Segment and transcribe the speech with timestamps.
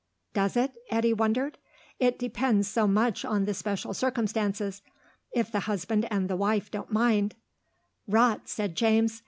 [0.33, 1.59] "Does it?" Eddy wondered.
[1.99, 4.81] "It depends so much on the special circumstances.
[5.31, 7.35] If the husband and the wife don't mind"
[8.07, 9.19] "Rot," said James.